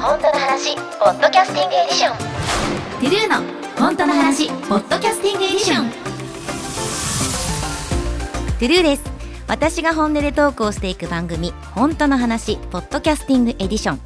[0.00, 2.16] 本当の話ポッドキャスティングエディション。
[2.16, 3.42] トゥルーの
[3.76, 5.90] 本当の話ポッドキャスティングエディション。
[5.90, 9.02] トゥルーです。
[9.48, 14.00] 私が本音でトークをしていく番組本当の話ポッドキャスティングエディション。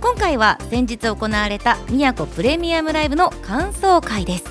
[0.00, 4.44] 今回は先日行われた宮古プレミアムライブの感想会です。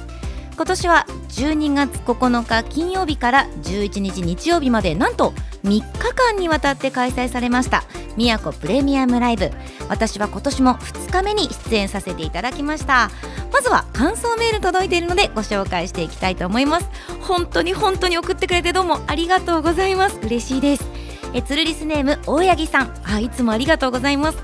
[0.56, 5.34] 今年は12月9日金曜日から11日日曜日までなんと
[5.66, 5.84] 3日
[6.14, 7.84] 間にわたって開催されました。
[8.18, 9.52] 宮古プレミアムライブ。
[9.88, 13.10] 私は今年も2日目に出演させていただきました。
[13.54, 16.90] まずは感想メール届いているのでご紹介していきたいと思います。
[17.22, 20.20] 本当に本当に送ってくれてどうもありがとうございます。
[20.24, 20.86] 嬉しいです。
[21.34, 22.94] えつるリスネーム大八木さん。
[23.06, 24.38] あいつもありがとうございます。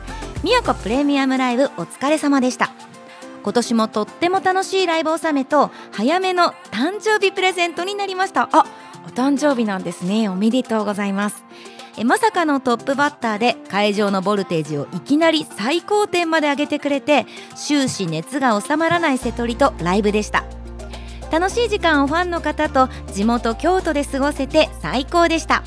[0.44, 2.72] 宮古プレミアムライブお疲れ様でした。
[3.44, 8.50] 今年もとっても楽しいライブ納めと早めの誕生日プレゼントになりました。
[8.52, 8.66] あ
[9.06, 10.30] お誕生日なんですね。
[10.30, 11.44] おめでとうございます。
[11.96, 20.44] えまさかのトップバッターで会場のボルテージをいきなり最高点まで上げてくれて終始熱が収まらない瀬戸りとライブでした。
[21.32, 25.64] 楽しい時間をファンの方と地元京都で過ごせて最高でした。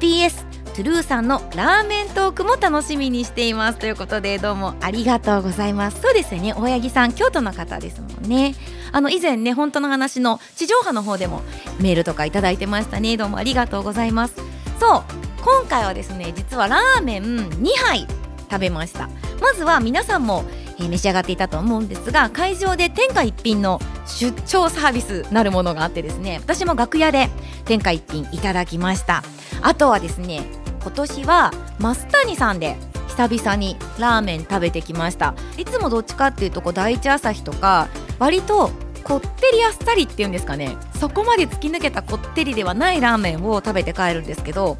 [0.00, 0.44] PS
[0.76, 3.78] トゥルーさんのラーメントークも楽しみにしています。
[3.78, 6.00] ということでどうもありがとうございます。
[6.00, 6.54] そうですよね。
[6.54, 8.54] 大八木さん京都の方ですもんね。
[8.92, 11.42] あの以前ね本当の話の地上波の方でも
[11.80, 13.16] メールとかいただいてましたね。
[13.16, 14.34] どうもありがとうございます。
[14.78, 18.08] そう今回はですね実はラーメン2杯
[18.50, 19.08] 食べました。
[19.40, 20.44] まずは皆さんも、
[20.80, 27.28] えー、召し上がっていたと思うんですが会場で天下一品の出張サービスなるものがあってですね私も楽屋で
[27.64, 29.22] 天下一品いただきました。
[29.62, 30.42] あとはですね
[30.82, 35.36] 今年は増谷さんで久々にラーメン食べてきました。
[35.56, 37.86] いつもどっちかっていうとこう第一朝日とか
[38.18, 38.72] 割と
[39.04, 44.76] こってりあっさりっていうんですかねそこまで突き抜けたこってりではないラーメンを食べて帰るんですけど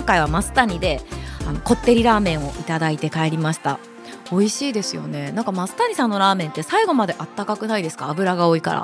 [0.00, 1.02] 今回は増谷で
[1.46, 3.78] あのこってりラーメンをいただいて帰りました。
[4.30, 5.30] 美味しいですよね。
[5.30, 8.08] なんか増谷さんのラーメンって最後まであったかくないですか？
[8.08, 8.82] 油が多いから。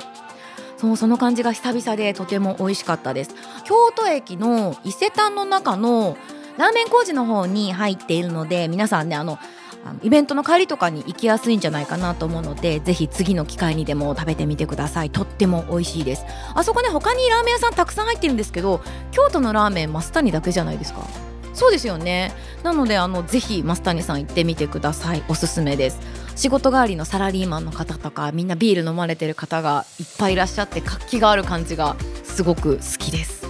[0.77, 3.33] そうその感じが久々でとても美味しかったです。
[3.65, 6.17] 京都駅の伊勢丹の中の
[6.59, 9.39] ラーメン工事の方に入っているので皆さんねあのあの
[10.03, 15.09] イベントの帰りとかに行きやすいんじゃないかなと思うのでぜひ次の機会にでも食べてみてください。
[15.09, 16.25] とっても美味しいです。
[16.55, 18.81] あそこね他にラーメン屋さんたくさん入ってるんですけど
[19.11, 21.01] 京都のラーメン増谷だけじゃないですか。
[21.53, 22.33] そうですよね。
[22.61, 25.23] なのであのぜひ増谷さん行ってみてください。
[25.27, 25.99] おすすめです。
[26.35, 33.47] 仕事帰りのサラリーマンの方とかみんなビール飲まれてる方がいっぱいいらっしゃって活気がある感じがすごく好きです。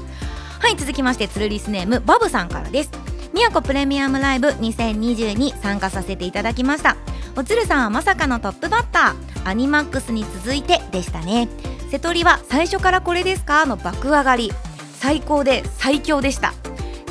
[0.60, 3.07] はい続きましてつるリスネームバブさんからです。
[3.38, 6.98] 宮古プレミアムライブ2020に参加させていただきました。
[7.36, 9.48] おつるさんはまさかのトップバッター。
[9.48, 11.48] アニマックスに続いてでしたね。
[11.92, 13.68] 瀬戸りは最初からこれですか？
[13.68, 14.52] の爆上がり。
[14.96, 16.56] 最高で最強でした。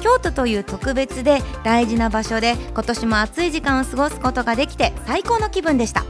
[0.00, 6.04] 京都という特別で大事な場所で今年も暑い時間を過ごすことができて最高の気分でした。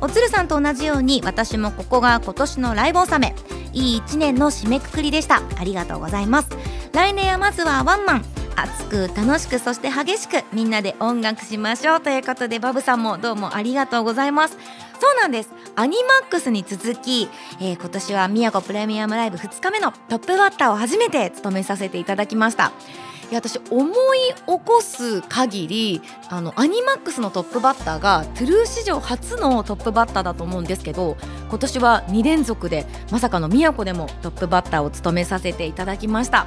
[0.00, 3.34] おつるさんと同じように私もここが今年のライブ納め。
[3.74, 5.42] いい1年の締めくくりでした。
[5.58, 6.48] ありがとうございます。
[6.94, 8.31] 来年はまずはワンマン。
[8.56, 14.56] 熱く楽しくそして激しくみんなで音楽しましょうということでバブさんもどうもありがとうございます。
[15.00, 15.50] そうなんです。
[15.74, 17.28] アニマックスに続き、
[17.60, 22.72] えー、今年は宮古プレミアムライブ2日目のトップバッターを初めて務めさせていただきました。
[23.32, 31.16] いや私思い起こす限りあのアニマックスのトップバッターがトゥルー史上初のトップバッターだと思うんですけど
[31.48, 36.46] 今年は2連続でまさかの宮古でもトップバッターを務めさせていただきました。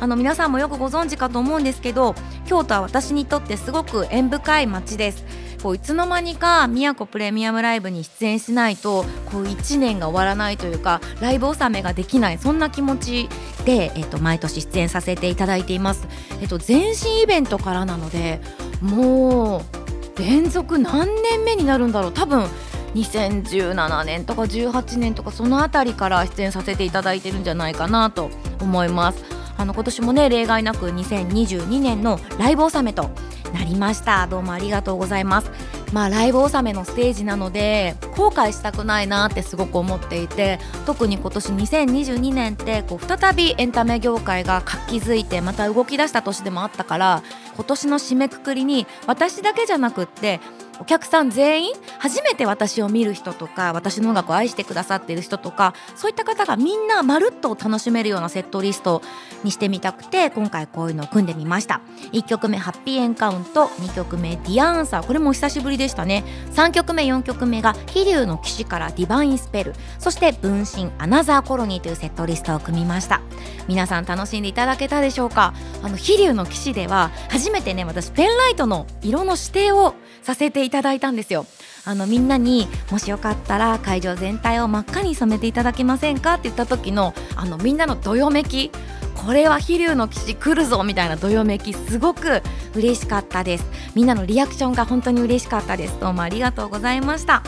[0.00, 2.14] あの皆さんもよくご存知かと思うんですけど
[2.46, 5.24] 京都は私にとってすごく縁深い街です。
[5.62, 13.28] こういつの間にか宮古プレミアムライブに出演しないとこう1年が終わらないというかライブ納めができないそんな気持ち
[13.64, 16.06] で、えっと、毎年出演させていただいています、
[16.40, 18.40] えっと、前身イベントからなので
[18.80, 22.12] もう連続何年目になるんだろう。
[22.12, 22.46] 多分
[22.94, 28.30] 2017年とか18年とかその辺りから出演させていただいてるんじゃないかなと
[28.60, 29.35] 思います。
[29.56, 33.10] あの今年もね例外なく2022年のライブ納めと
[33.52, 34.26] なりました。
[34.26, 35.50] どうもありがとうございます。
[35.92, 47.22] まあライブ納めのステージなので後悔したくないなってすごく思っていて特に今年2022年ってこう再びエンタメ業界が活気づいてまた動き出した年でもあったから
[47.54, 50.40] 今年の締めくくりに私だけじゃなくって
[50.80, 59.02] お客さん全員初めて私を見る人とか私の音楽を愛してくださっている人とかそういった方がみんなまるっと楽しめるようなセットリスト
[59.42, 61.80] にしてみたくて今回こういうのを組んでみました。
[62.12, 66.24] 1曲目「ハッピーエンカウント」2曲目「ディアンサー」これも久しぶりでしたね。
[66.54, 73.20] 3曲目4曲目が「飛龍の騎士からディバインスペル」そして「分身アナザーコロニー」というセットリストを組みました。
[73.68, 75.54] 皆さん楽しんでいただけたでしょうか？
[75.82, 81.46] あの飛龍の騎士では初めてね私ペンライトの色の指定をさせていただいたんですよ。
[81.84, 86.34] あのみんなにもしよかったら会場全体を真っ赤に染めていただけませんか？
[86.34, 88.70] って言った時のあのみんなのどよめき。
[89.14, 91.72] これは飛龍の騎士来るぞみたいなどよめき。
[91.72, 92.42] すごく
[92.74, 93.66] 嬉しかったです。
[93.94, 95.98] みんなのリアクションが本当に嬉しかったです。
[96.00, 97.42] どうもありがとうございました。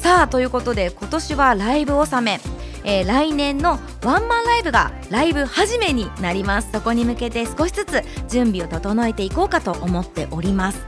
[0.00, 2.40] さあということで今年はライブ納め。
[2.88, 6.70] えー、来年のワンマンライブがライブ始めになります。
[6.70, 10.78] そこに向けて少しずつ準備を整えていこうかと思っております。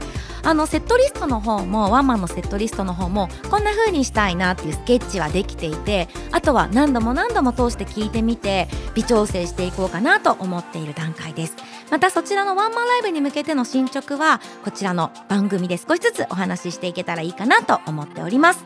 [0.49, 11.55] あのセットリストの方もワンマンのセットリストの方もこんな風にしたいなっていうスケッチはできていてあとは何度も何度も通して聞いてみて微調整していこうかなと思っている段階です。
[11.91, 18.65] またそちらのワンマンライブに向けての進捗はこちらの番組で少しずつお話ししていけたらいいかなと思っております。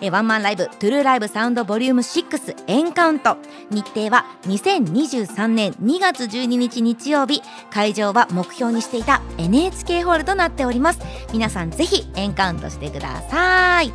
[0.00, 3.38] えワンマンライブトゥルーライブサウンドボリューム6エンカウント。
[3.70, 7.42] 日程は2023年2月12日日曜日。
[7.70, 11.00] 会場は目標にしていた NHK ホールとなっております。
[11.34, 13.92] 皆さんぜひエンカウントしてください。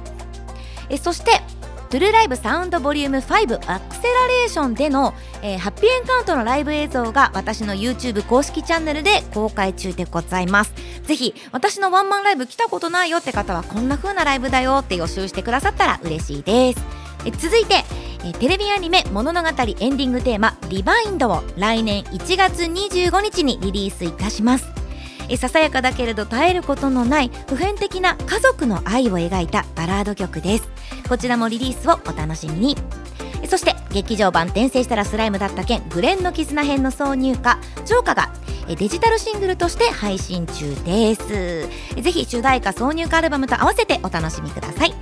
[0.90, 1.42] えそして
[1.90, 10.74] トゥルーライブサウンドボリューム5アクセラレーションでの、えー、ハッピーエンカウントのライブ映像が私の YouTube 公式チャンネルで公開中でございます。
[11.04, 16.82] ぜひ私のワンマンライブ来たことないよって方はこんな風なライブだよって予習してくださったら嬉しいです。
[17.26, 17.86] え続いて
[18.26, 24.79] えテレビアニメ「物語エンディングテーマ「リバインド」を来年1月25日にリリースいたします。
[25.30, 30.68] えささやかだけれど絶えることのない普遍的な家族の愛を描いたバラード曲です。
[31.08, 32.78] こちらもリリースをお楽しみに。
[33.48, 38.30] そして劇場版転生したらスライムだった件グレンの絆編の挿入歌「ジョーカ」が
[38.68, 41.68] デジタルシングルとして配信中です。
[42.00, 44.94] ぜひ主題歌挿入歌アルバムと合わせてお楽しみください。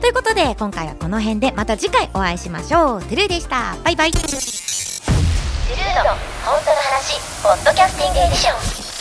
[0.00, 3.02] ということで今回はこの辺でまた次回お会いしましょう。
[3.02, 3.76] トゥルーでした。
[3.84, 4.12] バイバイ。
[4.12, 6.10] トゥルーの
[6.44, 8.91] 本当の話ポッドキャスティングエディション。